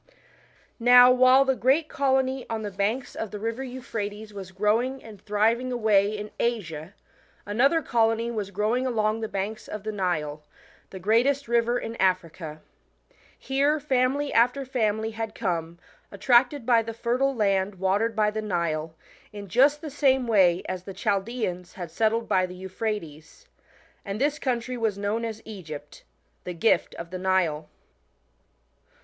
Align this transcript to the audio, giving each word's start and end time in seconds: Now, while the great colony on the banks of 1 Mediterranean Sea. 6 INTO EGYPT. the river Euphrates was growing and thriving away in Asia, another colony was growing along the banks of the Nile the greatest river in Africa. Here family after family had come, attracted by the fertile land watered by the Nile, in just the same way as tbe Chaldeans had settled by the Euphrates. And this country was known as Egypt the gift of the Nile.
Now, 0.79 1.11
while 1.11 1.45
the 1.45 1.53
great 1.55 1.87
colony 1.87 2.47
on 2.49 2.63
the 2.63 2.71
banks 2.71 3.13
of 3.13 3.31
1 3.31 3.39
Mediterranean 3.39 3.83
Sea. 3.83 3.85
6 3.85 3.85
INTO 3.85 3.97
EGYPT. 3.97 4.01
the 4.01 4.01
river 4.01 4.13
Euphrates 4.19 4.33
was 4.33 4.57
growing 4.57 5.03
and 5.03 5.21
thriving 5.21 5.71
away 5.71 6.17
in 6.17 6.31
Asia, 6.39 6.93
another 7.45 7.81
colony 7.83 8.31
was 8.31 8.49
growing 8.49 8.87
along 8.87 9.19
the 9.19 9.27
banks 9.27 9.67
of 9.67 9.83
the 9.83 9.91
Nile 9.91 10.41
the 10.89 10.97
greatest 10.97 11.47
river 11.47 11.77
in 11.77 11.95
Africa. 11.97 12.61
Here 13.37 13.79
family 13.79 14.33
after 14.33 14.65
family 14.65 15.11
had 15.11 15.35
come, 15.35 15.77
attracted 16.11 16.65
by 16.65 16.81
the 16.81 16.95
fertile 16.95 17.35
land 17.35 17.75
watered 17.75 18.15
by 18.15 18.31
the 18.31 18.41
Nile, 18.41 18.95
in 19.31 19.47
just 19.47 19.81
the 19.81 19.91
same 19.91 20.25
way 20.25 20.63
as 20.67 20.85
tbe 20.85 20.95
Chaldeans 20.95 21.73
had 21.73 21.91
settled 21.91 22.27
by 22.27 22.47
the 22.47 22.55
Euphrates. 22.55 23.47
And 24.03 24.19
this 24.19 24.39
country 24.39 24.77
was 24.77 24.97
known 24.97 25.23
as 25.25 25.43
Egypt 25.45 26.01
the 26.43 26.53
gift 26.55 26.95
of 26.95 27.11
the 27.11 27.19
Nile. 27.19 27.69